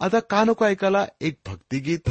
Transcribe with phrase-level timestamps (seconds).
[0.00, 2.08] आता कानुको ऐकाला एक भक्तिगीत।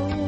[0.00, 0.27] Oh.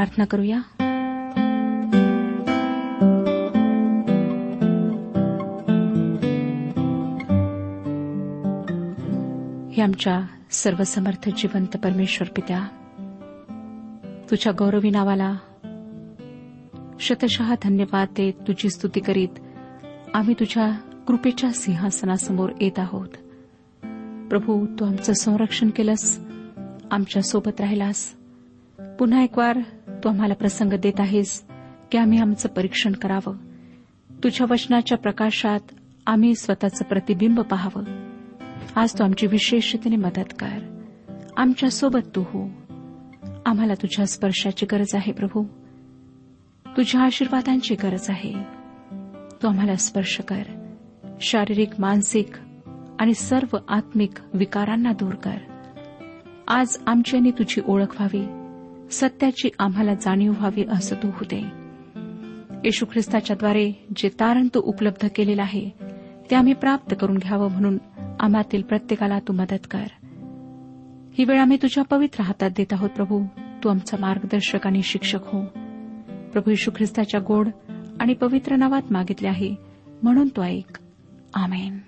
[0.00, 0.56] प्रार्थना करूया.
[0.56, 0.62] हे
[9.82, 12.68] आमच्या सर्वसमर्थ जिवंत परमेश्वर पित्या
[14.30, 15.34] तुझ्या गौरवी नावाला
[17.00, 19.28] शतशः धन्यवाद देत तुझी स्तुती करीत
[20.14, 20.72] आम्ही तुझ्या
[21.06, 23.08] कृपेच्या सिंहासनासमोर येत आहोत.
[24.28, 26.20] प्रभू तू आमचं संरक्षण केलंस
[26.90, 28.14] आमच्यासोबत राहिलास.
[28.98, 29.58] पुन्हा एक वार
[30.04, 31.44] तू आम्हाला प्रसंग देत आहेस
[31.92, 33.36] की आम्ही आमचं परीक्षण करावं.
[34.24, 35.60] तुझ्या वचनाच्या प्रकाशात
[36.06, 37.84] आम्ही स्वतःचं प्रतिबिंब पाहावं.
[38.76, 40.80] आज तू आमची विशेषतेने मदत कर.
[41.36, 42.48] आमच्यासोबत तू हो.
[43.46, 45.44] आम्हाला तुझ्या स्पर्शाची गरज आहे प्रभू.
[46.76, 48.32] तुझ्या आशीर्वादांची गरज आहे.
[49.42, 50.42] तू आम्हाला स्पर्श कर.
[51.20, 52.30] शारीरिक मानसिक
[52.98, 55.36] आणि सर्व आत्मिक विकारांना दूर कर.
[56.48, 58.39] आज आमची आणि तुझी ओळख व्हावी.
[58.90, 61.38] सत्याची आम्हाला जाणीव व्हावी असं तू होते.
[62.64, 65.70] येशू ख्रिस्ताच्याद्वारे जे तारण तू उपलब्ध केलेलं आहे
[66.30, 67.78] ते आम्ही प्राप्त करून घ्यावं म्हणून
[68.20, 69.84] आम्हातील प्रत्येकाला तू मदत कर.
[71.12, 73.24] ही वेळ आम्ही तुझ्या पवित्र हातात देत आहोत प्रभू.
[73.64, 75.40] तू आमचा मार्गदर्शक आणि शिक्षक हो.
[76.32, 77.48] प्रभू येशू ख्रिस्ताच्या गोड
[78.00, 79.54] आणि पवित्र नावात मागितले आहे
[80.02, 80.78] म्हणून तो ऐक.
[81.34, 81.78] आमेन.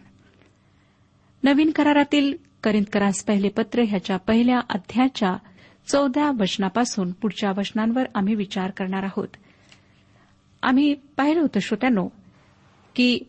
[1.43, 5.37] नवीन करारातील करिंदकरास पहिले पत्र ह्याच्या पहिल्या अध्यायाच्या
[5.87, 9.29] चौदा वचनापासून पुढच्या वचनांवर आम्ही विचार करणार आहोत.
[10.63, 12.09] आम्ही पाहिलं होतं श्रोत्यांनो
[12.97, 13.21] की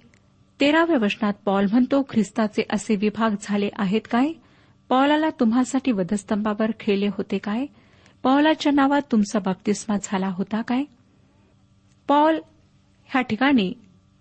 [0.60, 4.32] तेराव्या वचनात पॉल म्हणतो ख्रिस्ताचे असे विभाग झाले आहेत काय?
[4.90, 7.66] पॉलाला तुम्हासाठी वधस्तंभावर खेळले होते काय?
[8.24, 10.84] पॉलाच्या नावात तुमचा बाप्तिस्मा झाला होता काय?
[12.08, 12.40] पॉल
[13.06, 13.74] ह्या ठिकाणी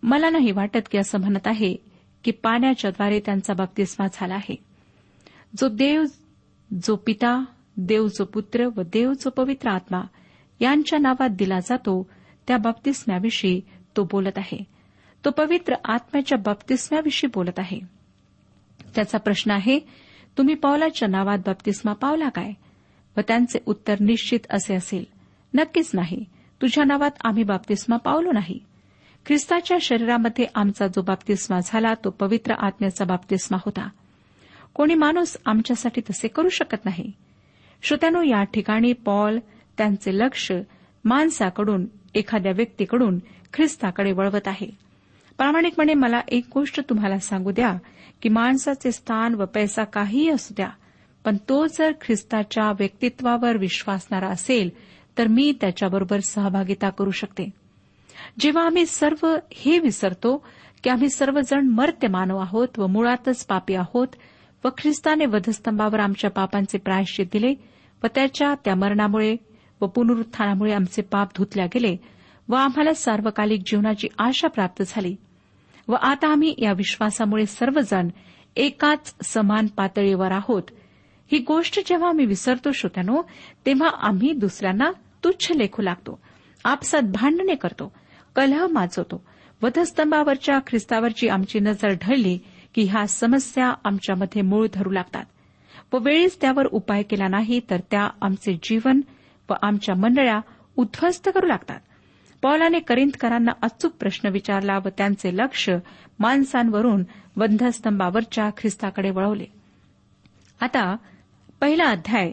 [0.03, 1.77] मला नाही वाटत की असं म्हणत आहे
[2.25, 4.57] की पाण्याच्याद्वारे त्यांचा बाप्तिस्मा झाला आहे.
[5.59, 6.05] जो देव
[6.83, 7.45] जो पिता
[7.77, 10.01] देव जो पुत्र व देव जो पवित्र आत्मा
[10.61, 12.11] यांच्या नावात दिला जातो
[12.49, 13.61] त्या बाप्तिस्म्याविषयी
[13.97, 14.65] तो बोलत आहे.
[15.25, 17.81] तो पवित्र आत्म्याच्या बाप्तिस्म्याविषयी बोलत आहे.
[18.95, 19.79] त्याचा प्रश्न आहे
[20.39, 22.53] तुम्ही पावलाच्या नावात बाप्तिस्मा पावला काय?
[23.17, 25.05] व त्यांचे उत्तर निश्चित असे असेल.
[25.55, 26.25] नक्कीच नाही.
[26.63, 28.59] तुझ्या नावात आम्ही बाप्तिस्मा पावलो नाही.
[29.27, 33.89] ख्रिस्ताच्या शरीरामध्ये आमचा जो बाप्तिस्मा झाला तो पवित्र आत्म्याचा बाप्तिस्मा होता.
[34.75, 37.13] कोणी माणूस आमच्यासाठी तसे करू शकत नाही.
[37.83, 39.39] श्रोत्यानो या ठिकाणी पॉल
[39.79, 40.53] त्यांचे लक्ष
[41.05, 43.19] माणसाकडून एखाद्या व्यक्तीकडून
[43.55, 44.71] ख्रिस्ताकडे वळवत आहे.
[45.39, 47.73] प्रामाणिकपणे मला एक गोष्ट तुम्हाला सांगू द्या
[48.23, 50.69] की माणसाचे स्थान व पैसा काहीही असू द्या
[51.25, 54.71] पण तो जर ख्रिस्ताच्या व्यक्तित्वावर विश्वासणारा असेल
[55.19, 57.51] तर मी त्याच्याबरोबर सहभागिता करू शकते.
[58.41, 60.37] जेव्हा आम्ही सर्व हे विसरतो
[60.85, 64.09] की आम्ही सर्वजण मर्त्य मानव आहोत व मुळातच पापी आहोत
[64.65, 67.55] व ख्रिस्ताने वधस्तंभावर आमच्या पापांचे प्रायश्चित दिले
[68.05, 69.37] व त्याच्या त्या मरणामुळे
[69.81, 71.97] व पुनरुत्थानामुळे आमचे पाप धुतल्या गेले
[72.49, 75.17] व आम्हाला सार्वकालिक जीवनाची आशा प्राप्त झाली.
[75.89, 78.09] व आता आम्ही या विश्वासामुळे सर्वजण
[78.57, 80.63] एकाच समान पातळीवर आहोत.
[81.33, 83.23] ही गोष्ट जेव्हा आम्ही विसरतो श्रोत्यानो
[83.67, 84.91] तेव्हा आम्ही दुसऱ्यांना
[85.25, 86.21] तुच्छ लेखू लागतो
[86.65, 87.93] आपसात भांडणे करतो
[88.37, 89.25] कलह माजवतो.
[89.63, 92.39] वधस्तंभावरच्या ख्रिस्तावरची आमची नजर ढळली
[92.75, 95.25] की ह्या समस्या आमच्यामध्ये मूळ धरू लागतात.
[95.93, 99.01] व वेळीच त्यावर उपाय केला नाही तर त्या आमचे जीवन
[99.51, 100.41] व आमच्या मंडळ्या
[100.77, 101.81] उद्ध्वस्त करू लागतात.
[102.43, 105.71] पौलाने करिंदकरांना अचूक प्रश्न विचारला व त्यांचे लक्ष
[106.19, 107.05] माणसांवरून
[107.37, 109.45] वंधस्तंभावरच्या ख्रिस्ताकडे वळवले.
[110.61, 110.97] आता
[111.61, 112.33] पहिला अध्याय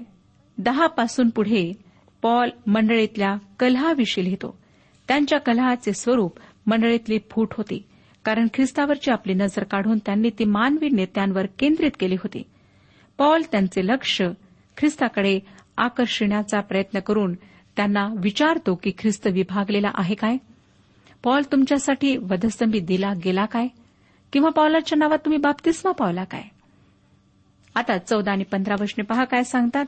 [0.57, 1.73] दहापासून पुढे
[2.21, 4.59] पॉल मंडळीतल्या कलहाविषयी लिहितो.
[5.07, 7.85] त्यांच्या कलहाचे स्वरूप मंडळीतली फूट होती
[8.25, 12.43] कारण ख्रिस्तावरची आपली नजर काढून त्यांनी ती मानवी नेत्यांवर केंद्रित केली होती.
[13.19, 14.21] पॉल त्यांचे लक्ष
[14.77, 15.39] ख्रिस्ताकडे
[15.77, 17.33] आकर्षण्याचा प्रयत्न करून
[17.75, 20.37] त्यांना विचारतो की ख्रिस्त विभागलेला आहे काय?
[21.23, 23.67] पॉल तुमच्यासाठी वधस्तंभी दिला गेला काय?
[24.33, 26.43] किंवा पॉलाच्या नावात तुम्ही बाप्तिस्मा पावला काय?
[27.75, 29.85] आता चौदा आणि पंधरा वचने पहा काय सांगतात.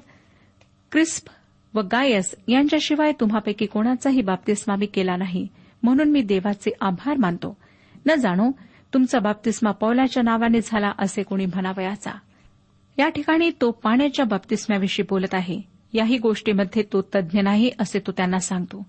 [0.92, 1.30] क्रिस्प
[1.74, 5.48] व गायस यांच्याशिवाय तुम्हापैकी कोणाचाही बाप्तिस्मा मी केला नाही
[5.84, 7.58] म्हणून मी देवाचे आभार मानतो.
[8.06, 8.52] न जाणो
[8.94, 12.12] तुमचा बाप्तिस्मा पौलाच्या नावाने झाला असे कोणी म्हणावयाचा.
[13.02, 15.62] या ठिकाणी तो पाण्याच्या बाप्तिस्म्याविषयी बोलत आहे.
[15.94, 18.86] याही गोष्टीमध्ये तो तज्ज्ञ नाही असे तो त्यांना सांगतो.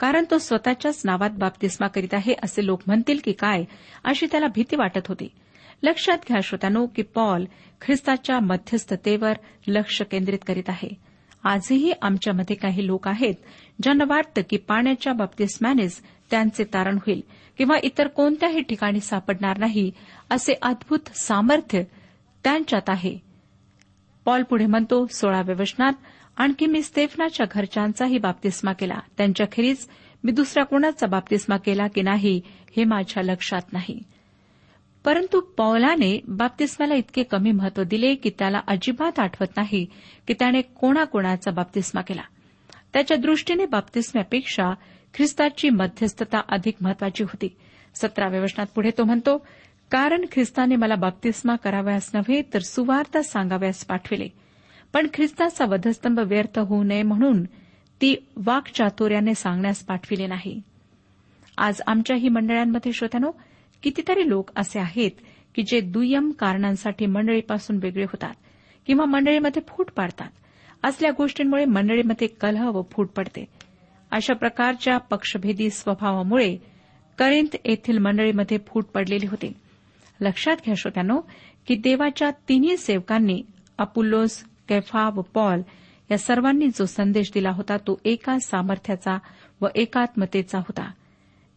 [0.00, 3.64] कारण तो स्वतःच्याच नावात बाप्तिस्मा करीत आहे असे लोक म्हणतील की काय
[4.04, 5.28] अशी त्याला भीती वाटत होती.
[5.82, 7.44] लक्षात घ्या श्रोत्यानो की पॉल
[7.80, 9.32] ख्रिस्ताच्या मध्यस्थतेवर
[9.66, 10.88] लक्ष केंद्रित करीत आहे.
[11.44, 13.34] आजही आमच्यामध्ये काही लोक आहेत
[13.82, 17.20] ज्यांना वाटतं की पाण्याच्या बाप्तिस्म्यानेच त्यांचे तारण होईल
[17.58, 19.90] किंवा इतर कोणत्याही ठिकाणी सापडणार नाही
[20.30, 21.82] असे अद्भुत सामर्थ्य
[22.44, 23.26] त्यांच्यात आहे.
[24.26, 25.92] पॉल पुढे म्हणतो सोळाव्या वचनात
[26.36, 28.98] आणखी मी स्तेफनाच्या घरच्यांचाही बाप्तिस्मा केला.
[29.16, 29.88] त्यांच्याखेरीज
[30.24, 32.40] मी दुसऱ्या कोणाचा बाप्तिस्मा केला की नाही
[32.76, 34.02] हे माझ्या लक्षात नाही.
[35.04, 39.86] परंतु पौलाने बाप्तिस्माला इतके कमी महत्त्व दिले की त्याला अजिबात आठवत नाही
[40.28, 42.22] की त्याने कोणाकोणाचा बाप्तिस्मा केला.
[42.92, 44.74] त्याच्या दृष्टीने बाप्तिस्म्यापेक्षा
[45.14, 47.48] ख्रिस्ताची मध्यस्थता अधिक महत्वाची होती.
[47.94, 49.46] सतराव्या वचनात पुढे तो म्हणतो
[49.90, 54.28] कारण ख्रिस्ताने मला बाप्तिस्मा कराव्यास नव्हे तर सुवार्ता सांगाव्यास पाठविले.
[54.92, 57.44] पण ख्रिस्ताचा वधस्तंभ व्यर्थ होऊ नये म्हणून
[58.00, 60.62] ती वाक्चातुर्याने सांगण्यास पाठविले नाही.
[61.58, 63.30] आज आमच्याही मंडळांमध्ये श्रोत्यानो
[63.82, 65.10] कितीतरी लोक असे आहेत
[65.54, 68.34] की जे दुय्यम कारणांसाठी मंडळीपासून वेगळे होतात
[68.86, 70.30] किंवा मंडळीमध्ये फूट पाडतात.
[70.82, 73.44] असल्या गोष्टींमुळे मंडळीमध्ये कलह व फूट पडते.
[74.10, 76.56] अशा प्रकारच्या पक्षभेदी स्वभावामुळे
[77.18, 79.52] करिंत येथील मंडळीमध्ये फूट पडलेली होती.
[80.20, 81.20] लक्षात घ्या श्रोत्यानो
[81.66, 83.42] की देवाच्या तिन्ही सेवकांनी
[83.78, 85.62] अपुल्लोस कैफा व पॉल
[86.10, 89.18] या सर्वांनी जो संदेश दिला होता तो एका सामर्थ्याचा
[89.60, 90.90] व एकात्मतेचा होता.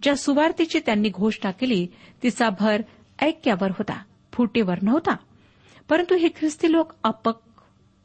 [0.04, 1.88] ज्या सुवार्तेची त्यांनी घोषणा केली
[2.24, 2.82] तिचा भर
[3.22, 5.16] ऐक्यावर होता फुटीवर नव्हता.
[5.90, 7.34] परंतु हे ख्रिस्ती लोक अपक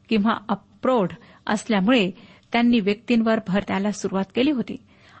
[0.09, 1.07] किंवा अप्रौढ
[1.47, 2.11] असल्यामुळे
[2.51, 4.77] त्यांनी व्यक्तींवर भर द्यायला सुरुवात केली होती.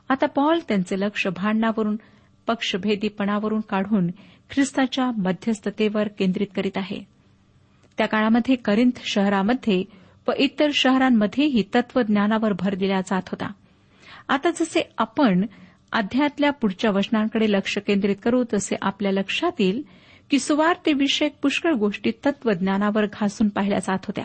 [0.09, 1.95] आता पॉल त्यांचे लक्ष भांडणावरून
[2.47, 4.07] पक्षभेदीपणावरून काढून
[4.51, 6.99] ख्रिस्ताच्या मध्यस्थतेवर केंद्रित करीत आहे.
[7.97, 9.83] त्या काळामध्ये करिंथ शहरामध्ये
[10.27, 13.47] व इतर शहरांमध्येही तत्वज्ञानावर भर दिला जात होता.
[14.29, 15.45] आता जसे आपण
[15.91, 19.81] अध्यायातल्या पुढच्या वचनांकडे लक्ष केंद्रित करू तसे आपल्या लक्षात येईल
[20.29, 24.23] की सुवार्तेविषयक पुष्कळ गोष्टी तत्वज्ञानावर घासून पाहिल्या जात होत्या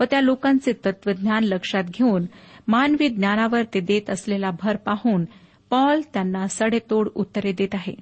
[0.00, 2.26] व त्या लोकांचे तत्वज्ञान लक्षात घेऊन
[2.68, 5.24] मानवी ज्ञानावर ते देत असलेला भर पाहून
[5.70, 7.94] पॉल त्यांना सडेतोड उत्तरे देत आहे.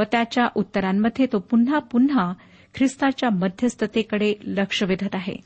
[0.00, 2.32] व त्याच्या उत्तरांमध्ये तो पुन्हा पुन्हा
[2.74, 5.36] ख्रिस्ताच्या मध्यस्थतेकडे लक्ष वेधत आहे.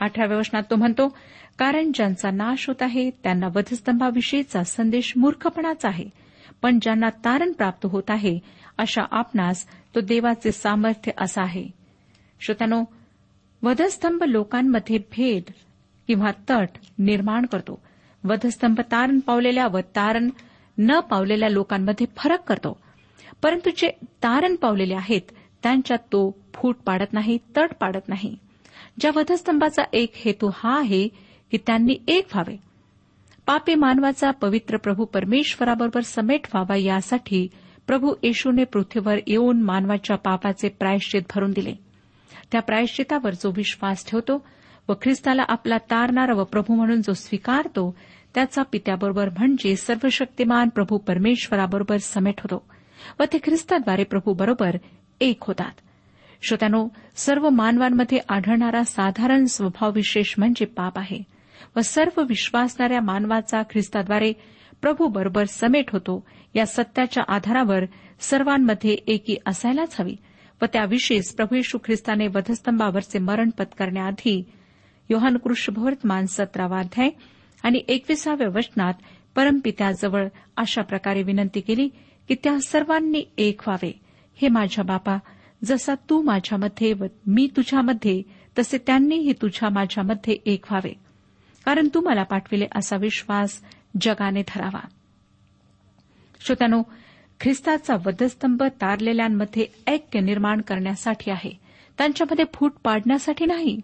[0.00, 1.16] अठराव्या वचनात तो म्हणतो
[1.58, 6.08] कारण ज्यांचा नाश होत आहे त्यांना वधस्तंभाविषयीचा संदेश मूर्खपणाचा आहे.
[6.62, 8.38] पण ज्यांना तारण प्राप्त होत आहे
[8.78, 11.68] अशा आपणास तो देवाचे सामर्थ्य असा आहे.
[12.40, 12.84] श्रोत्यानो
[13.62, 15.52] वधस्तंभ लोकांमध्ये भेद
[16.06, 17.82] किंवा तट निर्माण करतो.
[18.24, 20.30] वधस्तंभ तारण पावलेल्या व तारण
[20.78, 22.80] न पावलेल्या लोकांमध्ये फरक करतो.
[23.42, 25.20] परंतु जे तारण पावलेले आहेत
[25.62, 28.36] त्यांच्यात तो फूट पाडत नाही तट पाडत नाही.
[29.00, 31.08] ज्या वधस्तंभाचा एक हेतू हा आहे
[31.50, 32.56] की त्यांनी एक व्हावे.
[33.46, 37.48] पापी मानवाचा पवित्र प्रभू परमेश्वराबरोबर समेट व्हावा यासाठी
[37.86, 41.74] प्रभू येशूने पृथ्वीवर येऊन मानवाच्या पापाचे प्रायश्चित भरून दिले.
[42.52, 44.46] त्या प्रायश्चितावर जो विश्वास ठेवतो
[44.88, 47.96] व ख्रिस्ताला आपला तारणारा व प्रभू म्हणून जो स्वीकारतो
[48.34, 52.69] त्याचा पित्याबरोबर म्हणजे सर्वशक्तिमान प्रभू परमेश्वराबरोबर समेट होतो.
[53.20, 54.76] व ते ख्रिस्ताद्वारे प्रभूबरोबर
[55.20, 55.72] एक होतात.
[56.42, 61.22] श्रोत्यानो सर्व मानवांमध्ये आढळणारा साधारण स्वभाव विशेष म्हणजे पाप आहे
[61.76, 64.32] व सर्व विश्वासणाऱ्या मानवाचा ख्रिस्ताद्वारे
[64.82, 67.84] प्रभूबरोबर समेट होतो या सत्याच्या आधारावर
[68.20, 70.16] सर्वांमध्ये एकी असायलाच हवी
[70.62, 74.42] व त्याविषयीच प्रभू येशू ख्रिस्ताने वधस्तंभावरचे मरण पत्करण्याआधी
[75.10, 77.10] योहान कृष्णभवर्तमान सतरावाध्याय
[77.64, 78.94] आणि एकविसाव्या वचनात
[79.36, 80.26] परमपित्याजवळ
[80.56, 81.88] अशा प्रकारे विनंती केली
[82.30, 84.00] की त्या सर्वांनी एक व्हावे.
[84.34, 85.16] हे माझ्या बापा
[85.64, 88.22] जसा तू माझ्यामध्ये व मी तुझ्यामध्ये
[88.58, 90.92] तसे त्यांनीही तुझ्या माझ्यामध्ये एक व्हावे.
[91.64, 93.62] कारण तू मला पाठविले असा विश्वास
[94.00, 94.86] जगाने धरावा.
[96.40, 96.82] श्रोत्यानो
[97.40, 101.60] ख्रिस्ताचा वधस्तंभ तारलेल्यांमध्ये ऐक्य निर्माण करण्यासाठी आहे.
[101.98, 103.80] त्यांच्यामध्ये फूट पाडण्यासाठी नाही.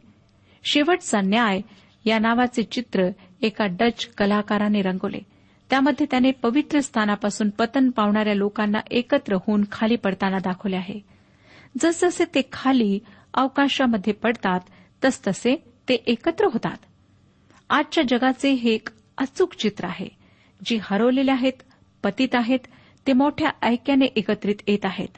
[0.64, 1.60] शेवटचा न्याय
[2.04, 3.10] या नावाचे चित्र
[3.42, 5.35] एका डच कलाकाराने रंगवले.
[5.70, 11.00] त्यामध्ये त्याने पवित्र स्थानापासून पतन पावणाऱ्या लोकांना एकत्र होऊन खाली पडताना दाखवले आहे.
[11.80, 12.98] जसजसे ते खाली
[13.34, 14.60] अवकाशामध्ये पडतात
[15.04, 15.56] तसतसे
[15.88, 16.76] ते एकत्र होतात.
[17.70, 20.08] आजच्या जगाचे हे एक अचूक चित्र आहे.
[20.66, 21.62] जी हरवलेले आहेत
[22.02, 22.58] पतित आहेत
[23.06, 25.08] ते मोठ्या ऐक्याने एकत्रित येत आहेत.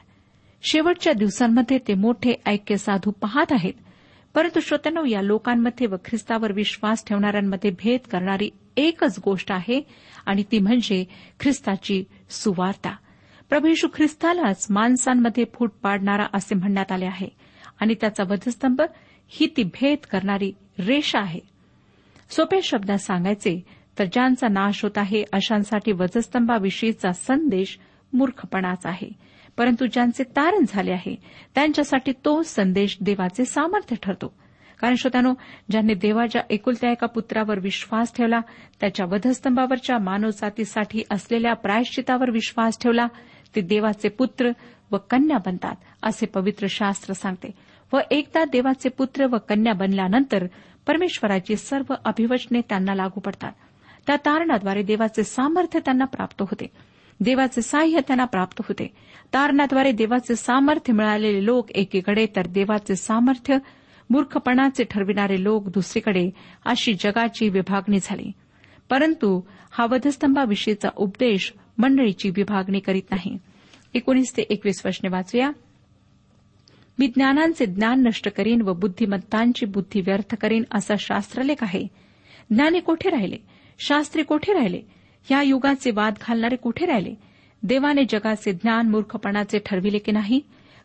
[0.63, 3.73] शेवटच्या दिवसांमध्ये ते मोठे ऐक्य साधू पाहत आहेत.
[4.33, 9.81] परंतु श्रोत्यानो या लोकांमध्ये व ख्रिस्तावर विश्वास ठेवणाऱ्यांमध्ये भेद करणारी एकच गोष्ट आहे
[10.25, 11.05] आणि ती म्हणजे
[11.39, 12.95] ख्रिस्ताची सुवार्ता.
[13.49, 17.27] प्रभू येशू ख्रिस्तालाच माणसांमध्ये फूट पाडणारा असे म्हणण्यात आले आहे
[17.79, 18.81] आणि त्याचा वधस्तंभ
[19.27, 21.39] ही ती भेद करणारी रेषा आहे.
[22.29, 23.65] सोप्या शब्दात सांगायचे
[23.99, 27.79] तर ज्यांचा नाश होत आहे अशांसाठी वधस्तंभाविषयीचा संदेश
[28.13, 29.28] मूर्खपणाच आहे.
[29.59, 31.15] परंतु ज्यांचे तारण झाले आहे
[31.55, 34.33] त्यांच्यासाठी तो संदेश देवाचे सामर्थ्य ठरतो.
[34.81, 35.33] कारण श्रोत्यानो
[35.71, 38.39] ज्यांनी देवाच्या एकुलत्या एका पुत्रावर विश्वास ठेवला
[38.79, 43.07] त्याच्या वधस्तंभावरच्या मानवजातीसाठी असलेल्या प्रायश्चितावर विश्वास ठेवला
[43.55, 44.51] ते देवाचे पुत्र
[44.91, 47.51] व कन्या बनतात असे पवित्र शास्त्र सांगते.
[47.93, 50.45] व एकदा देवाचे पुत्र व कन्या बनल्यानंतर
[50.87, 53.51] परमेश्वराची सर्व अभिवचने त्यांना लागू पडतात.
[54.07, 56.88] त्या तारणाद्वारे देवाचे सामर्थ्य त्यांना प्राप्त होते.
[57.19, 58.87] देवाचे साह्य त्यांना प्राप्त होते.
[59.33, 63.57] तारणाद्वारे देवाचे सामर्थ्य मिळालेले लोक एकीकडे तर देवाचे सामर्थ्य
[64.09, 66.29] मूर्खपणाचे ठरविणारे लोक दुसरीकडे
[66.65, 68.31] अशी जगाची विभागणी झाली.
[68.89, 73.37] परंतु हा वधस्तंभाविषयीचा उपदेश मंडळीची विभागणी करीत नाही.
[73.93, 75.51] एकोणीस ते एकवीस वचने वाचूया.
[76.99, 81.87] मी ज्ञानांचे ज्ञान नष्ट करीन व बुद्धिमत्तांची बुद्धी व्यर्थ करीन असा शास्त्रलेख आहे.
[82.49, 83.37] ज्ञानी कोठे राहिले?
[83.79, 84.81] शास्त्री कोठे राहिले?
[85.29, 87.13] ह्या युगाचे वाद घालणारे कुठे राहिले?
[87.63, 90.41] देवाने जगाचे ज्ञान मूर्खपणाचे ठरविले की नाही?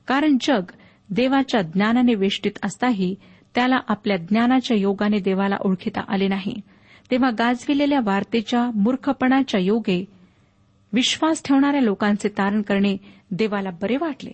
[0.07, 0.63] कारण जग
[1.11, 3.15] देवाच्या ज्ञानाने वेष्टीत असताही
[3.55, 6.61] त्याला आपल्या ज्ञानाच्या योगाने देवाला ओळखिता आले नाही.
[7.11, 10.05] तेव्हा गाजविलेल्या वार्तेच्या मूर्खपणाच्या योगे
[10.93, 12.97] विश्वास ठेवणाऱ्या लोकांचे तारण करणे
[13.31, 14.31] देवाला बरे वाटले.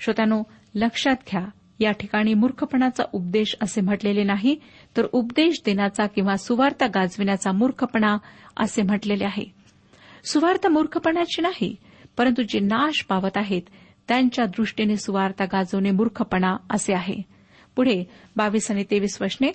[0.00, 0.42] श्रोत्यानो
[0.74, 1.46] लक्षात घ्या
[1.80, 4.56] या ठिकाणी मूर्खपणाचा उपदेश असे म्हटलेले नाही
[4.96, 8.16] तर उपदेश देण्याचा किंवा सुवार्ता गाजविण्याचा मूर्खपणा
[8.56, 9.44] असे म्हटलेले आहे.
[10.24, 11.76] सुवार्ता मूर्खपणाची नाही
[12.16, 13.62] परंतु जे नाश पावत आहेत
[14.08, 17.16] त्यांच्या दृष्टीने सुवार्ता गाजवणे मूर्खपणा असे आहे.
[17.76, 18.04] पुढे
[18.36, 19.52] बावीस आणि तेवीस वशने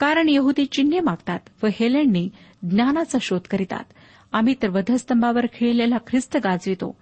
[0.00, 2.28] कारण यहुदी चिन्हे मागतात व हेलेंनी
[2.70, 3.84] ज्ञानाचा शोध करीतात.
[4.32, 6.96] आम्ही तर वधस्तंभावर खेळलेला ख्रिस्त गाजवितो.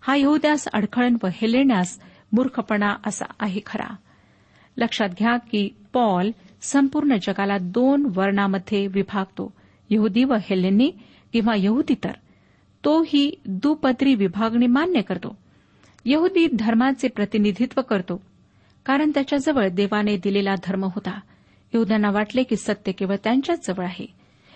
[0.00, 2.00] हा यहुद्यास अडखळण व हेलेण्यास
[2.32, 3.94] मूर्खपणा असा आहे खरा.
[4.76, 6.30] लक्षात घ्या की पॉल
[6.62, 9.52] संपूर्ण जगाला दोन वर्णामध्ये विभागतो.
[9.90, 10.90] यहुदी व हेलेनी
[11.32, 12.10] किंवा यहुदी तर.
[12.84, 15.38] तोही दुपदरी विभागणी मान्य करतो.
[16.04, 18.22] यहुदी धर्माचे प्रतिनिधित्व करतो.
[18.86, 21.20] कारण त्याच्याजवळ देवाने दिलेला धर्म होता.
[21.74, 24.06] यहुद्यांना वाटले की सत्य केवळ त्यांच्याच जवळ आहे.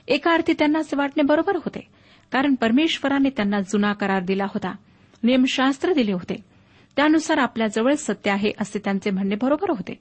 [0.08, 1.86] एका अर्थी त्यांना असे वाटणे बरोबर होते.
[2.32, 4.74] कारण परमेश्वराने त्यांना जुना करार दिला होता.
[5.22, 6.55] नियमशास्त्र दिले होते.
[6.96, 10.00] त्यानुसार आपल्याजवळ सत्य आहे असे त्यांचे म्हणणे बरोबर होते.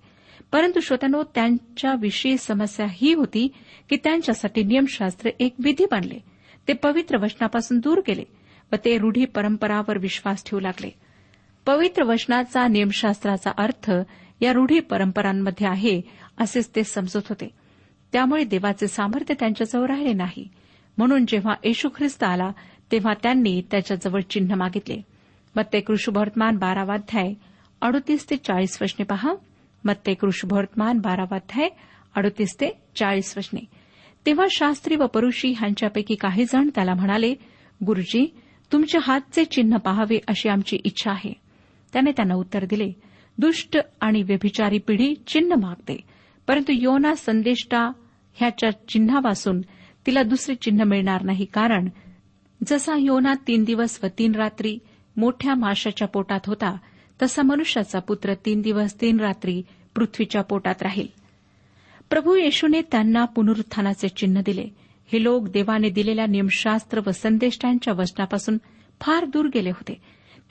[0.52, 3.48] परंतु श्रोत्यानो त्यांच्याविषयी समस्या ही होती
[3.90, 6.20] की त्यांच्यासाठी नियमशास्त्र एक विधी बनले.
[6.68, 8.24] ते पवित्र वचनापासून दूर गेले
[8.72, 10.90] व ते रूढी परंपरावर विश्वास ठेवू लागले.
[11.66, 13.92] पवित्र वचनाचा नियमशास्त्राचा अर्थ
[14.42, 16.02] या रूढी परंपरांमध्ये आहे
[16.38, 17.50] असेच ते समजत होते.
[18.12, 20.50] त्यामुळे देवाचे सामर्थ्य त्यांच्याजवळ राहिले नाही.
[20.98, 22.52] म्हणून जेव्हा येशू ख्रिस्त आला
[22.92, 25.02] तेव्हा त्यांनी त्याच्याजवळ चिन्ह मागितले.
[25.56, 27.34] मत्ते कृषुभवर्तमान बारावाध्याय
[27.82, 29.34] अडतीस ते चाळीस वचने पहा.
[29.86, 31.70] मत्ते कृषुभवर्तमान बारावाध्याय
[32.16, 33.64] अडतीस ते चाळीस वचने
[34.26, 37.34] तेव्हा शास्त्री व परुषी ह्यांच्यापैकी काही जण त्याला म्हणाले
[37.86, 38.26] गुरुजी
[38.72, 41.34] तुमच्या हातचे चिन्ह पाहावे अशी आमची इच्छा आहे.
[41.94, 42.92] त्याने त्यांना उत्तर दिले
[43.38, 45.98] दुष्ट आणि व्यभिचारी पिढी चिन्ह मागते
[46.48, 47.92] परंतु योना संदेष्टा
[48.34, 49.62] ह्याच्या चिन्हापासून
[50.08, 51.90] तिला दुसरे चिन्ह मिळणार नाही कारण
[52.68, 54.78] जसा योना तीन दिवस व तीन रात्री
[55.18, 56.78] मोठ्या माशाच्या पोटात होता
[57.22, 59.62] तसा मनुष्याचा पुत्र तीन दिवस तीन रात्री
[59.96, 61.08] पृथ्वीच्या पोटात राहील.
[62.10, 64.66] प्रभू येशूने त्यांना पुनरुत्थानाचे चिन्ह दिले.
[65.12, 68.58] हे लोक देवाने दिलेल्या नियमशास्त्र व संदेष्टांच्या वचनापासून
[69.02, 70.02] फार दूर गेले होते.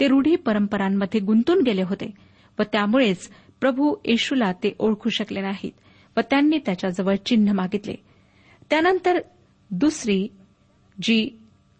[0.00, 2.12] ते रूढी परंपरांमध्ये गुंतून गेले होते
[2.58, 5.72] व त्यामुळेच प्रभू येशूला ते ओळखू शकले नाहीत
[6.16, 7.94] व त्यांनी त्याच्याजवळ चिन्ह मागितले.
[8.70, 9.20] त्यानंतर
[9.70, 10.28] दुसरी
[11.02, 11.30] जी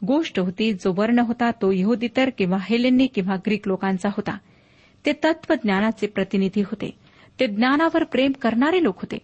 [0.04, 4.38] गोष्ट होती जो वर्ण होता तो यहुदीतर किंवा हेलेनी किंवा ग्रीक लोकांचा होता.
[5.06, 6.90] ते तत्वज्ञानाचे प्रतिनिधी होते.
[7.40, 9.18] ते ज्ञानावर प्रेम करणारे लोक होते.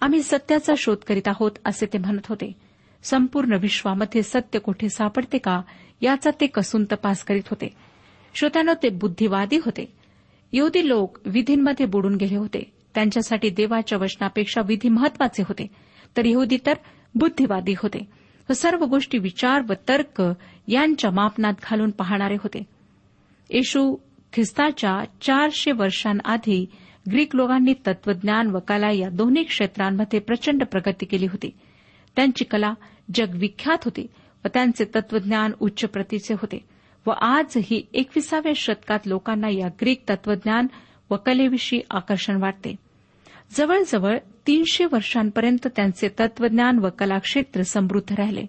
[0.00, 2.52] आम्ही सत्याचा शोध करीत आहोत असे ते म्हणत होते.
[3.02, 5.62] संपूर्ण विश्वामध्ये सत्य कुठे सापडते का
[6.00, 7.74] याचा ते कसून तपास करीत होते.
[8.34, 9.92] श्रोत्यानं ते बुद्धिवादी होते.
[10.52, 12.72] यहुदी लोक विधींमध्ये बुडून गेले होते.
[12.94, 15.66] त्यांच्यासाठी देवाच्या वचनापेक्षा विधी महत्त्वाचे होते.
[16.16, 16.74] तर यहुदी तर
[17.14, 18.19] बुद्धिवादी होते.
[18.50, 20.22] व सर्व गोष्टी विचार व तर्क
[20.68, 22.58] यांच्या मापनात घालून पाहणारे होते.
[23.50, 23.96] येशू
[24.32, 26.66] ख्रिस्ताच्या चारशे वर्षांआधी
[27.12, 31.50] ग्रीक लोकांनी तत्वज्ञान व कला या दोन्ही क्षेत्रांमध्ये प्रचंड प्रगती केली होती.
[32.16, 32.74] त्यांची कला
[33.14, 34.06] जगविख्यात होती
[34.44, 36.58] व त्यांचे तत्वज्ञान उच्च प्रतीचे होते
[37.06, 40.66] व आजही एकविसाव्या शतकात लोकांना या ग्रीक तत्वज्ञान
[41.10, 42.76] व कलेविषयी आकर्षण वाटते.
[43.50, 48.44] जवळजवळ तीनशे वर्षांपर्यंत त्यांचे तत्वज्ञान व कलाक्षेत्र समृद्ध राहिले.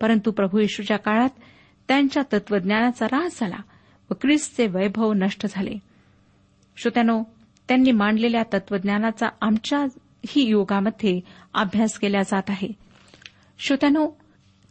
[0.00, 1.28] परंतु प्रभू येशूच्या काळात
[1.88, 3.56] त्यांच्या तत्वज्ञानाचा ऱ्हास झाला
[4.10, 5.78] व ख्रिसचे वैभव नष्ट झाले.
[6.76, 7.22] श्रोत्यानो
[7.68, 11.20] त्यांनी मांडलेल्या तत्वज्ञानाचा आमच्याही युगामध्ये
[11.54, 12.68] अभ्यास केला जात आहे.
[13.58, 14.10] श्रोत्यानो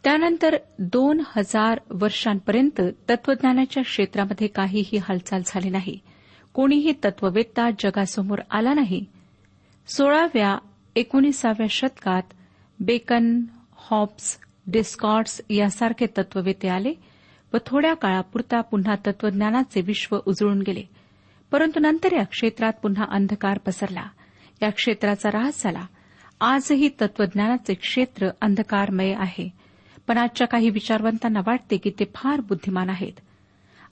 [0.04, 5.98] त्यानंतर दोन हजार वर्षांपर्यंत तत्वज्ञानाच्या क्षेत्रामध्ये काहीही हालचाल झाली नाही.
[6.54, 9.04] कोणीही तत्ववेत्ता जगासमोर आला नाही.
[9.88, 10.58] सोळाव्या
[10.96, 12.22] एकोणीसाव्या शतकात
[12.80, 13.40] बेकन
[13.76, 16.94] हॉब्स डिस्कॉट्स यासारखे तत्ववेते आले
[17.54, 20.82] व थोड्या काळापुरता पुन्हा तत्वज्ञानाचे विश्व उजळून गेले.
[21.50, 24.04] परंतु नंतर या क्षेत्रात पुन्हा अंधकार पसरला.
[24.62, 25.86] या क्षेत्राचा ऱ्हास झाला.
[26.40, 29.50] आजही तत्वज्ञानाचे क्षेत्र अंधकारमय आहे.
[30.08, 33.12] पण आजच्या काही विचारवंतांना वाटते की ते फार बुद्धिमान आहेत.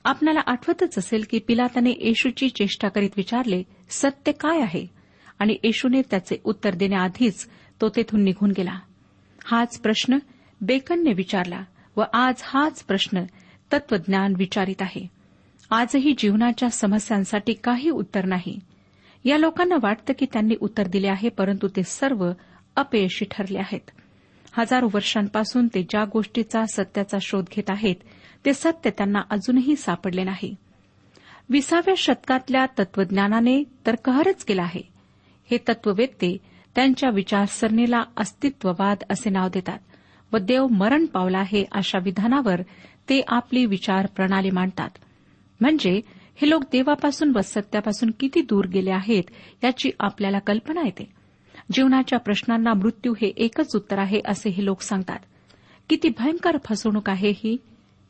[0.05, 5.02] आपल्याला आठवतच असेल की पिलाताने येशूची चेष्टा करीत विचारले सत्य काय आहे?
[5.43, 7.49] आणि येशूने त्याचे उत्तर देण्याआधीच
[7.81, 8.79] तो तेथून निघून गेला.
[9.45, 10.19] हाच प्रश्न
[10.61, 11.65] बेकनने विचारला
[11.97, 13.25] व आज हाच प्रश्न
[13.73, 15.07] तत्वज्ञान विचारित आहे.
[15.71, 18.61] आजही जीवनाच्या समस्यांसाठी काही उत्तर नाही.
[19.25, 22.31] या लोकांना वाटतं की त्यांनी उत्तर दिले आहे परंतु ते सर्व
[22.77, 23.91] अपयशी ठरले आहेत.
[24.53, 27.97] हजारो वर्षांपासून ते ज्या गोष्टीचा सत्याचा शोध घेत आहेत
[28.45, 30.57] ते सत्य त्यांना अजूनही सापडले नाही.
[31.51, 34.92] विसाव्या शतकातल्या तत्वज्ञानाने तर कहरच केला आहे.
[35.53, 36.37] हे तत्ववेत्ते
[36.75, 39.79] त्यांच्या विचारसरणीला अस्तित्ववाद असे नाव देतात
[40.33, 42.63] व देव मरण पावला आहे अशा विधानावर
[43.09, 44.91] ते आपली विचार प्रणाली मांडतात.
[45.61, 46.01] म्हणजे
[46.35, 49.23] हे लोक देवापासून व सत्यापासून किती दूर गेले आहेत
[49.65, 51.13] याची आपल्याला कल्पना येते.
[51.73, 55.19] जीवनाच्या प्रश्नांना मृत्यू हे एकच उत्तर आहे असे हे लोक सांगतात.
[55.89, 57.57] किती भयंकर फसवणूक आहे ही.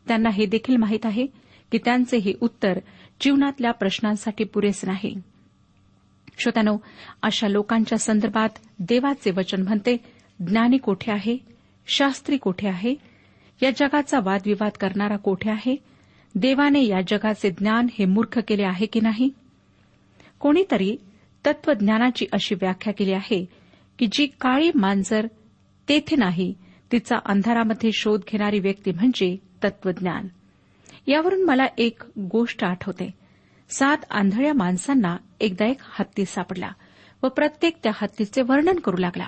[0.08, 1.26] त्यांना हे देखील माहीत आहे
[1.72, 2.78] की त्यांचे हे उत्तर
[3.20, 5.14] जीवनातल्या प्रश्नांसाठी पुरेसे नाही.
[6.38, 6.76] श्रोत्यानो
[7.22, 9.96] अशा लोकांच्या संदर्भात देवाचे वचन म्हणते
[10.46, 11.38] ज्ञानी कोठे आहे?
[11.86, 12.94] शास्त्री कोठे आहे?
[13.62, 15.76] या जगाचा वादविवाद करणारा कोठे आहे?
[16.34, 19.30] देवाने या जगाचे ज्ञान हे मूर्ख केले आहे की नाही?
[20.40, 20.96] कोणीतरी
[21.46, 23.44] तत्वज्ञानाची अशी व्याख्या केली आहे
[23.98, 25.26] की जी काळी मांजर
[25.88, 26.54] तेथे नाही
[26.92, 30.26] तिचा अंधारामध्ये शोध घेणारी व्यक्ती म्हणजे तत्वज्ञान
[31.06, 33.10] यावरून मला एक गोष्ट आठवते.
[33.72, 36.70] सात आंधळ्या माणसांना एकदा एक हत्ती सापडला
[37.22, 39.26] व प्रत्येक त्या हत्तीचे वर्णन करू लागला.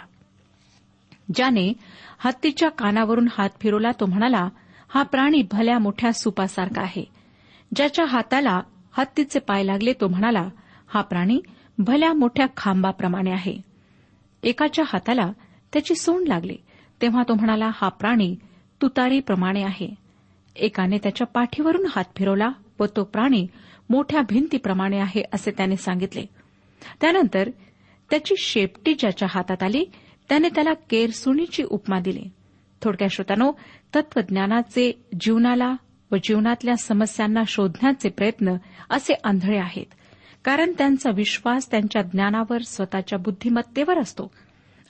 [1.35, 1.72] ज्याने
[2.18, 4.48] हत्तीच्या कानावरून हात फिरवला तो म्हणाला
[4.88, 7.04] हा प्राणी भल्या मोठ्या सुपासारखा आहे.
[7.76, 8.61] ज्याच्या हाताला
[8.92, 10.48] हत्तीचे पाय लागले तो म्हणाला
[10.87, 11.40] हा प्राणी
[11.78, 13.57] भल्या मोठ्या खांबाप्रमाणे आहे.
[14.42, 15.30] एकाच्या हाताला
[15.72, 16.57] त्याची सोंड लागली
[17.02, 18.35] तेव्हा तो म्हणाला हा प्राणी
[18.83, 19.94] तुतारीप्रमाणे आहे.
[20.57, 23.46] एकाने त्याच्या पाठीवरून हात फिरवला व तो प्राणी
[23.90, 26.27] मोठ्या भिंतीप्रमाणे आहे असे त्याने सांगितले.
[27.01, 27.51] त्यानंतर
[28.11, 29.85] त्याची शेपटी ज्याच्या हातात आली
[30.29, 32.23] त्याने त्याला केरसुणीची उपमा दिली.
[32.83, 33.53] थोडक्या श्रोतानो
[33.94, 35.75] तत्वज्ञानाचे जीवनाला
[36.12, 38.57] व जीवनातल्या समस्यांना शोधण्याचे प्रयत्न
[38.90, 39.87] असे आंधळे आहेत.
[40.44, 44.31] कारण त्यांचा विश्वास त्यांच्या ज्ञानावर स्वतःच्या बुद्धिमत्तेवर असतो.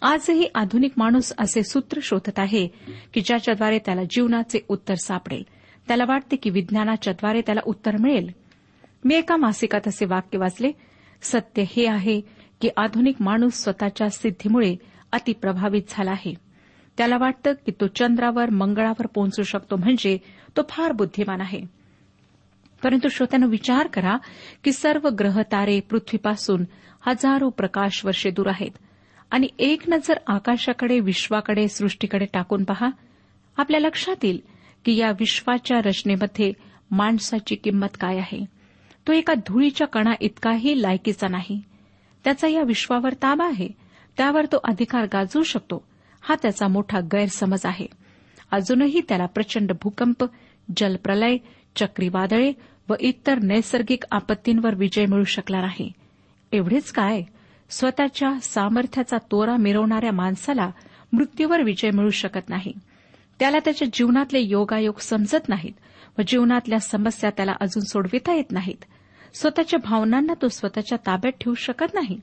[0.02, 2.68] आजही आधुनिक माणूस असे सूत्र शोधत आहे
[3.14, 5.42] की ज्याच्याद्वारे त्याला जीवनाचे उत्तर सापडेल.
[5.88, 8.43] त्याला वाटते की विज्ञानाच्याद्वारे त्याला उत्तर मिळेल.
[9.04, 10.72] मी एका मासिकात असे वाक्य वाचले
[11.22, 12.20] सत्य हे आहे
[12.60, 14.76] की आधुनिक माणूस स्वतःच्या सिद्धीमुळे
[15.12, 16.34] अतिप्रभावित झाला आहे.
[16.96, 20.18] त्याला वाटतं की तो चंद्रावर मंगळावर पोहोचू शकतो म्हणजे
[20.56, 21.60] तो फार बुद्धिमान आहे.
[22.82, 24.16] परंतु श्रोत्यानं विचार करा
[24.64, 26.64] की सर्व ग्रह तारे पृथ्वीपासून
[27.06, 28.70] हजारो प्रकाश वर्षे दूर आहेत.
[29.30, 32.88] आणि एक नजर आकाशाकडे विश्वाकडे सृष्टीकडे टाकून पहा.
[33.56, 34.40] आपल्या लक्षात येईल
[34.84, 36.52] की या विश्वाच्या रचनेमध्ये
[36.90, 38.53] माणसाची किंमत काय आहे?
[39.08, 41.62] तो एका धुळीच्या कणा इतकाही लायकीचा नाही.
[42.24, 43.68] त्याचा या विश्वावर ताबा आहे.
[44.16, 45.84] त्यावर तो अधिकार गाजवू शकतो.
[46.20, 47.86] हा त्याचा मोठा गैरसमज आहे.
[48.52, 50.24] अजूनही त्याला प्रचंड भूकंप
[50.76, 51.36] जलप्रलय
[51.76, 52.52] चक्रीवादळे
[52.88, 55.92] व इतर नैसर्गिक आपत्तींवर विजय मिळू शकला नाही.
[56.52, 57.22] एवढेच काय?
[57.70, 60.70] स्वतःच्या सामर्थ्याचा तोरा मिरवणाऱ्या माणसाला
[61.12, 62.72] मृत्यूवर विजय मिळू शकत नाही.
[63.38, 65.72] त्याला त्याच्या जीवनातले योगायोग समजत नाहीत
[66.18, 68.84] व जीवनातल्या समस्या त्याला अजून सोडविता येत नाहीत.
[69.34, 72.20] स्वतःच्या भावनांना तो स्वतःच्या ताब्यात ठेवू शकत नाही.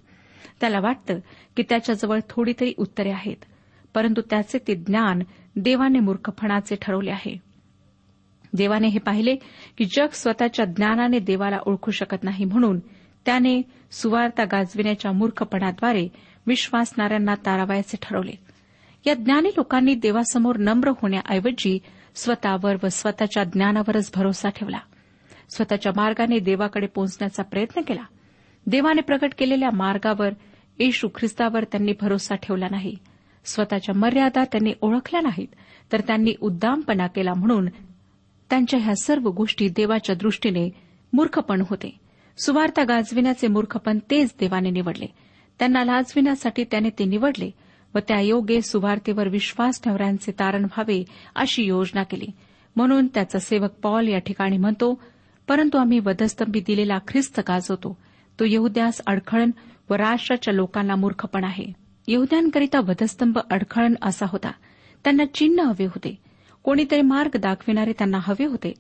[0.59, 1.19] त्याला वाटतं
[1.57, 3.45] की त्याच्याजवळ थोडी तरी उत्तरे आहेत
[3.93, 5.19] परंतु त्याचे ते ज्ञान
[5.55, 7.37] देवाने मूर्खपणाचे ठरवले आहे.
[8.53, 9.35] देवाने हे पाहिले
[9.77, 12.79] की जग स्वतःच्या ज्ञानाने देवाला ओळखू शकत नाही म्हणून
[13.25, 16.07] त्याने सुवार्ता गाजविण्याच्या मूर्खपणाद्वारे
[16.47, 18.33] विश्वासणाऱ्यांना तारावायचे ठरवले.
[19.07, 21.79] या ज्ञानी लोकांनी देवासमोर नम्र होण्याऐवजी
[22.15, 24.79] स्वतःवर व स्वतःच्या ज्ञानावरच भरोसा ठेवला.
[25.51, 28.03] स्वतःच्या मार्गाने देवाकडे पोहोचण्याचा प्रयत्न केला.
[28.67, 30.29] देवाने प्रकट केलेल्या मार्गावर
[30.79, 32.95] येशू ख्रिस्तावर त्यांनी भरोसा ठेवला नाही.
[33.45, 35.47] स्वतःच्या मर्यादा त्यांनी ओळखल्या नाहीत
[35.91, 37.67] तर त्यांनी उद्दामपणा केला म्हणून
[38.49, 40.69] त्यांच्या ह्या सर्व गोष्टी देवाच्या दृष्टीने
[41.13, 41.97] मूर्खपण होते.
[42.45, 45.05] सुवार्ता गाजविण्याचे मूर्खपण तेच देवाने निवडले.
[45.59, 47.51] त्यांना लाजविण्यासाठी त्याने ते निवडले
[47.95, 51.03] व त्यायोगे सुवार्तेवर विश्वास ठेवऱ्यांचे तारण व्हावे
[51.35, 52.27] अशी योजना केली.
[52.75, 55.01] म्हणून त्याचा सेवक पॉल या ठिकाणी म्हणतो
[55.51, 57.97] परंतु आम्ही वधस्तंभी दिलेला ख्रिस्त गाजवतो.
[58.39, 59.51] तो यहुद्यास अडखळण
[59.89, 61.73] व राष्ट्राच्या लोकांना मूर्खपण आहे.
[62.07, 64.51] यहुद्यांकरिता वधस्तंभ अडखळण असा होता.
[65.03, 66.15] त्यांना चिन्ह हवे होते.
[66.63, 68.73] कोणीतरी मार्ग दाखविणारे त्यांना हवे होते.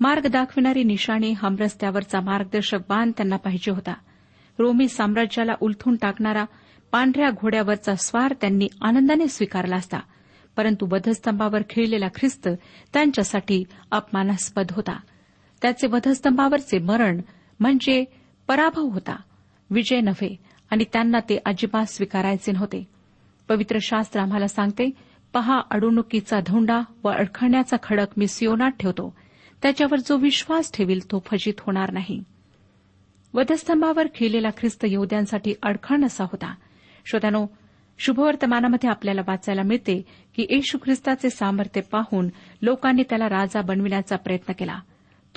[0.00, 3.94] मार्ग दाखविणारी निशाणी हमरस्त्यावरचा मार्गदर्शक बाण त्यांना पाहिजे होता.
[4.58, 6.44] रोमी साम्राज्याला उलथून टाकणारा
[6.92, 9.98] पांढऱ्या घोड्यावरचा स्वार त्यांनी आनंदाने स्वीकारला असता.
[10.56, 12.48] परंतु वधस्तंभावर खिळलेला ख्रिस्त
[12.94, 15.00] त्यांच्यासाठी अपमानास्पद होता.
[15.62, 17.20] त्याचे वधस्तंभावरचे मरण
[17.60, 18.04] म्हणजे
[18.48, 19.16] पराभव होता.
[19.70, 20.36] विजय नव्हे
[20.70, 22.88] आणि त्यांना ते अजिबात स्वीकारायचे नव्हते.
[23.48, 24.90] पवित्र शास्त्र आम्हाला सांगते
[25.32, 29.16] पहा अडवणुकीचा धोंडा व अडखळण्याचा खडक मी सियोनात ठेवतो.
[29.62, 32.22] त्याच्यावर जो विश्वास ठेवील तो फजित होणार नाही.
[33.34, 36.54] वधस्तंभावर खेळलेला ख्रिस्त यहद्यांसाठी अडखळ असा होता.
[37.06, 37.46] श्रोत्यानो
[37.98, 40.02] शुभवर्तमानामध्ये आपल्याला वाचायला मिळते
[40.36, 42.28] की येशू ख्रिस्ताचे सामर्थ्य पाहून
[42.62, 44.78] लोकांनी त्याला राजा बनविण्याचा प्रयत्न केला.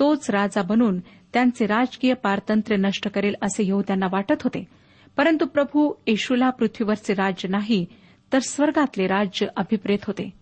[0.00, 1.00] तोच राजा बनून
[1.32, 4.64] त्यांचे राजकीय पारतंत्र्य नष्ट करेल असे यहद्यांना वाटत होते.
[5.16, 7.86] परंतु प्रभू येशूला पृथ्वीवरचे राज्य नाही
[8.32, 10.32] तर स्वर्गातले राज्य अभिप्रेत होते.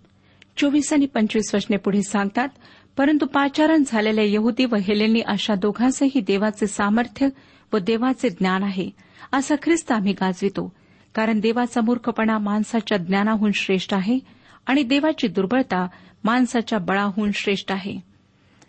[0.57, 2.49] चोवीस आणि पंचवीस वचने पुढे सांगतात
[2.97, 7.29] परंतु पाचारण झालेल्या यहुदी व हेलेनी अशा दोघांचेही देवाचे सामर्थ्य
[7.73, 8.91] व देवाचे ज्ञान आहे
[9.33, 10.73] असा ख्रिस्त आम्ही गाजवितो.
[11.15, 14.19] कारण देवाचा मूर्खपणा माणसाच्या ज्ञानाहून श्रेष्ठ आहे
[14.67, 15.87] आणि देवाची दुर्बळता
[16.25, 18.01] माणसाच्या बळाहून श्रेष्ठ आहे.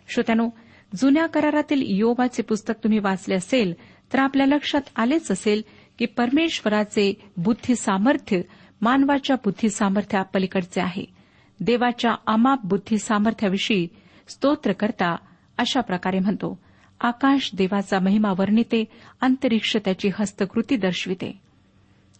[0.08, 0.48] श्रोत्यानो
[0.94, 3.72] जुन्या करारातील योबाचे पुस्तक तुम्ही वाचले असेल
[4.12, 5.62] तर आपल्या लक्षात आलेच असेल
[5.98, 8.40] की परमेश्वराचे बुद्धी सामर्थ्य
[8.80, 11.04] मानवाच्या बुद्धी सामर्थ्यापलीकडचे आहे.
[11.60, 13.88] देवाच्या अमाप बुद्धी सामर्थ्याविषयी
[14.28, 15.16] स्तोत्र करता
[15.58, 16.58] अशा प्रकारे म्हणतो
[17.00, 18.84] आकाश देवाचा महिमा वर्णिते
[19.20, 21.40] अंतरिक्ष त्याची हस्तकृती दर्शविते.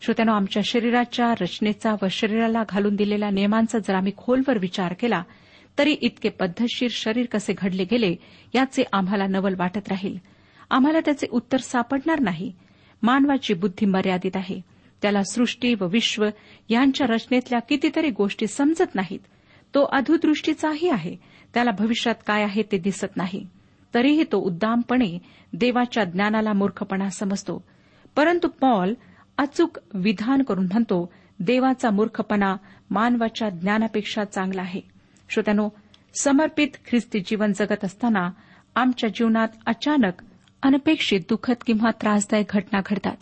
[0.02, 5.22] श्रोत्यानो आमच्या शरीराच्या रचनेचा व शरीराला घालून दिलेल्या नियमांचा जर आम्ही खोलवर विचार केला
[5.78, 8.16] तरी इतके पद्धतशीर शरीर कसे घडले गेले
[8.54, 10.18] याचे आम्हाला नवल वाटत राहील.
[10.70, 12.52] आम्हाला त्याचे उत्तर सापडणार नाही.
[13.02, 14.60] मानवाची बुद्धी मर्यादित आहे.
[15.02, 16.28] त्याला सृष्टी व विश्व
[16.68, 19.18] यांच्या रचनेतल्या कितीतरी गोष्टी समजत नाहीत.
[19.74, 21.16] तो अधुदृष्टीचाही आहे.
[21.54, 23.46] त्याला भविष्यात काय आहे ते दिसत नाही.
[23.94, 25.18] तरीही तो उद्दामपणे
[25.52, 27.64] देवाच्या ज्ञानाला मूर्खपणा समजतो.
[28.16, 28.94] परंतु पॉल
[29.38, 32.56] अचूक विधान करून म्हणतो देवाचा मूर्खपणा
[32.90, 34.95] मानवाच्या ज्ञानापेक्षा चांगला आहे.
[35.28, 35.68] श्रोत्यानो
[36.20, 38.30] समर्पित ख्रिस्ती जीवन जगत असताना
[38.74, 40.22] आमच्या जीवनात अचानक
[40.62, 43.16] अनपेक्षित दुःखद किंवा त्रासदायक घटना घडतात.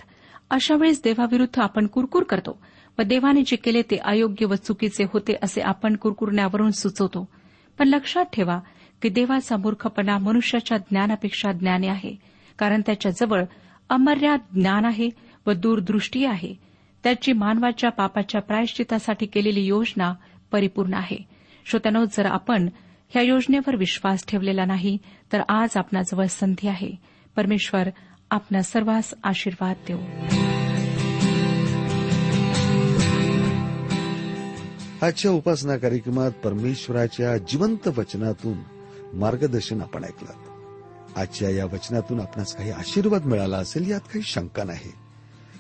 [0.51, 2.63] अशावेळेस देवाविरुद्ध आपण कुरकुर करतो
[2.99, 7.29] व देवाने जे केले ते अयोग्य व चुकीचे होते असे आपण कुरकुरण्यावरून सुचवतो.
[7.79, 8.61] पण लक्षात ठेवा
[9.03, 12.15] की देवाचा मूर्खपणा मनुष्याच्या ज्ञानापेक्षा ज्ञानी आहे.
[12.59, 13.45] कारण त्याच्याजवळ
[13.89, 15.09] अमर्याद ज्ञान आहे
[15.47, 16.55] व दूरदृष्टी आहे.
[17.05, 20.15] त्याची मानवाच्या पापाच्या प्रायश्चितासाठी केलेली योजना
[20.53, 21.34] परिपूर्ण आहे.
[21.65, 22.69] श्रोत्यानो जर आपण
[23.09, 24.99] ह्या योजनेवर विश्वास ठेवलेला नाही
[25.33, 26.91] तर आज आपणाजवळ संधी आहे.
[27.37, 27.89] परमेश्वर
[28.31, 29.99] आपल्या सर्वांस आशीर्वाद देऊ.
[35.07, 38.59] आजच्या उपासना कार्यक्रमात परमेश्वराच्या जिवंत वचनातून
[39.19, 40.33] मार्गदर्शन आपण ऐकलं.
[41.17, 44.93] आजच्या या वचनातून आपणास काही आशीर्वाद मिळाला असेल यात काही शंका नाही.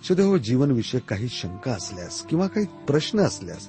[0.08, 3.68] सुदैव हो, जीवनविषयक काही शंका असल्यास किंवा काही प्रश्न असल्यास